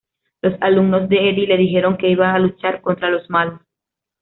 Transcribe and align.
Los 0.41 0.55
alumnos 0.61 1.07
de 1.09 1.29
Eddy 1.29 1.45
le 1.45 1.57
dijeron 1.57 1.95
que 1.95 2.09
iba 2.09 2.33
a 2.33 2.39
luchar 2.39 2.81
contra 2.81 3.11
los 3.11 3.29
malos. 3.29 3.61